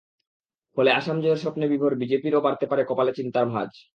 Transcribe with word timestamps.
ফলে 0.77 0.89
আসাম 0.91 1.17
জয়ের 1.21 1.37
স্বপ্নে 1.37 1.65
বিভোর 1.67 1.93
বিজেপিরও 1.95 2.41
বাড়তে 2.41 2.65
পারে 2.67 2.83
কপালে 2.85 3.11
চিন্তার 3.13 3.45
ভাঁজ। 3.45 3.71